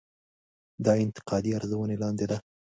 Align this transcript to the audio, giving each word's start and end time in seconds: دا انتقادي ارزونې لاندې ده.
دا 0.85 0.93
انتقادي 1.05 1.49
ارزونې 1.57 1.95
لاندې 2.03 2.25
ده. 2.31 2.37